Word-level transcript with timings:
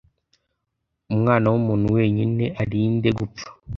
Umwana 1.13 1.45
w'umuntu 1.53 1.87
wenyine 1.95 2.43
arinde 2.61 3.09
gupfa 3.19 3.47